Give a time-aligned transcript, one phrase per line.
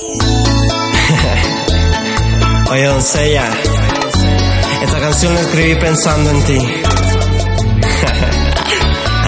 [2.70, 3.50] Oye, doncella,
[4.82, 6.56] esta canción la escribí pensando en ti.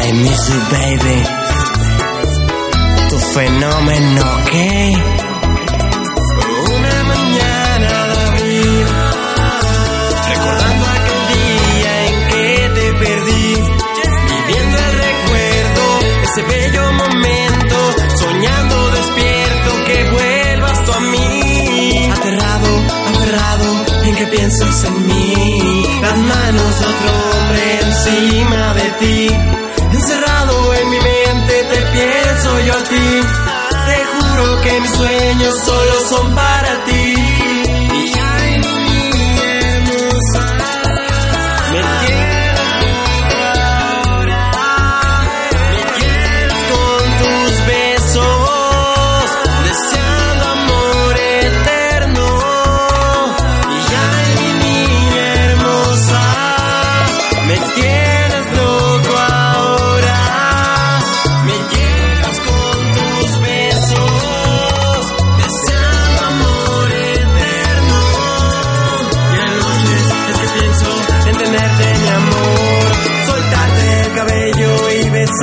[0.05, 1.23] I miss you, baby.
[3.11, 5.22] Tu fenómeno, ¿ok?
[24.53, 29.29] Piensas en mí, las manos de otro hombre encima de ti,
[29.93, 33.21] encerrado en mi mente te pienso yo a ti,
[33.87, 36.52] te juro que mis sueños solo son para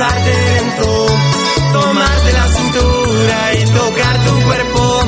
[0.00, 1.06] y besarte lento,
[1.72, 5.00] tomarte la cintura y tocar tu cuerpo.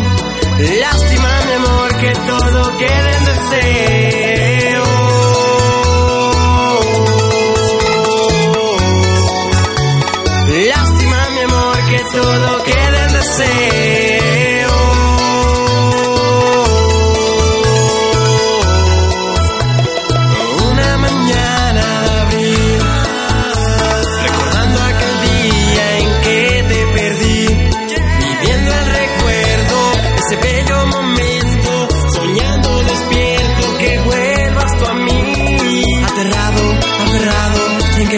[0.80, 3.31] Lástima mi amor que todo quede en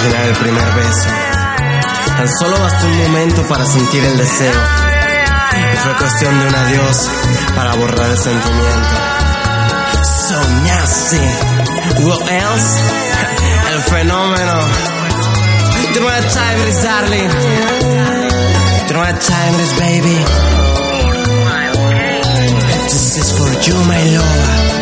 [0.04, 1.08] imaginar el primer beso.
[2.16, 4.52] Tan solo bastó un momento para sentir el deseo.
[5.72, 7.10] Y fue cuestión de un adiós
[7.54, 8.94] para borrar el sentimiento.
[10.28, 11.20] Soñaste.
[12.02, 12.80] What else?
[13.72, 14.60] El fenómeno.
[15.94, 17.30] You know what time is, darling.
[18.88, 20.18] You know what time baby.
[22.90, 24.73] This is for you, my love.